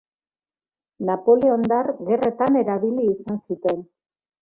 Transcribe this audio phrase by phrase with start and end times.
[1.09, 3.89] Napoleondar gerretan erabili izan zuten.